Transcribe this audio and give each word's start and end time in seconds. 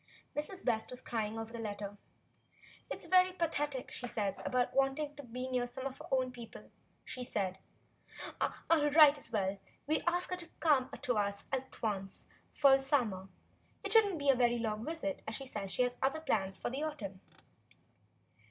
Mrs. 0.35 0.65
West 0.65 0.89
was 0.89 0.99
crying 0.99 1.37
over 1.37 1.53
the 1.53 1.59
letter. 1.61 1.95
"It 2.89 2.97
is 3.01 3.05
very 3.05 3.33
pathetic 3.33 3.85
what 3.85 3.93
she 3.93 4.07
says 4.07 4.33
about 4.43 4.73
wanting 4.75 5.15
to 5.15 5.21
be 5.21 5.47
near 5.47 5.67
some 5.67 5.85
of 5.85 5.99
her 5.99 6.07
own 6.09 6.31
people," 6.31 6.71
she 7.05 7.23
said. 7.23 7.59
"I'll 8.67 8.89
write 8.89 9.19
as 9.19 9.31
well 9.31 9.43
as 9.43 9.51
you, 9.51 9.57
and 9.57 9.59
we'll 10.05 10.09
ask 10.09 10.31
her 10.31 10.37
to 10.37 10.49
come 10.59 10.89
to 11.03 11.17
us 11.19 11.45
at 11.51 11.79
once 11.83 12.27
for 12.55 12.71
the 12.77 12.81
summer. 12.81 13.29
It 13.83 13.93
would 13.93 14.05
n't 14.13 14.17
be 14.17 14.25
such 14.29 14.33
a 14.33 14.37
very 14.39 14.57
long 14.57 14.83
visit, 14.83 15.21
for 15.23 15.33
she 15.33 15.45
says 15.45 15.71
she 15.71 15.83
has 15.83 15.95
other 16.01 16.21
plans 16.21 16.57
for 16.57 16.71
the 16.71 16.81
autumn." 16.81 17.21